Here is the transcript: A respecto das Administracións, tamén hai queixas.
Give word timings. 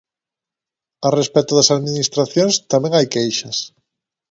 A 1.07 1.09
respecto 1.19 1.53
das 1.55 1.71
Administracións, 1.77 2.53
tamén 2.71 2.93
hai 2.95 3.07
queixas. 3.15 3.57